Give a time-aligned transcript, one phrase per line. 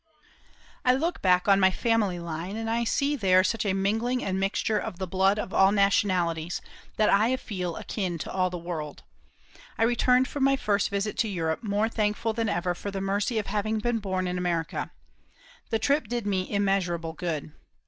[0.83, 4.39] I look back on my family line, and I see there such a mingling and
[4.39, 6.59] mixture of the blood of all nationalities
[6.97, 9.03] that I feel akin to all the world.
[9.77, 13.37] I returned from my first visit to Europe more thankful than ever for the mercy
[13.37, 14.91] of having been born in America.
[15.69, 17.51] The trip did me immeasurable good.